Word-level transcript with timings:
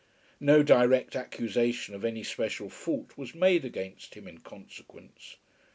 No 0.39 0.63
direct 0.63 1.15
accusation 1.15 1.93
of 1.93 2.03
any 2.03 2.23
special 2.23 2.71
fault 2.71 3.15
was 3.19 3.35
made 3.35 3.63
against 3.63 4.15
him 4.15 4.27
in 4.27 4.39
consequence. 4.39 5.35